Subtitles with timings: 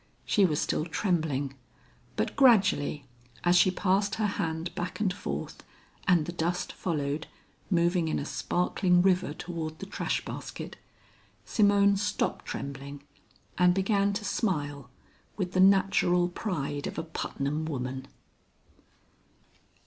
[0.25, 1.53] She was still trembling,
[2.15, 3.05] but gradually,
[3.43, 5.63] as she passed her hand back and forth,
[6.07, 7.27] and the dust followed,
[7.69, 10.75] moving in a sparkling river toward the trash basket,
[11.45, 13.03] Simone stopped trembling
[13.59, 14.89] and began to smile
[15.37, 18.07] with the natural pride of a Putnam woman.